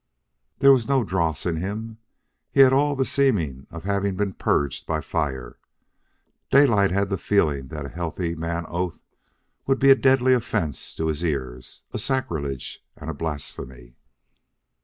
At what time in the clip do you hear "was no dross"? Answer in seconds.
0.71-1.45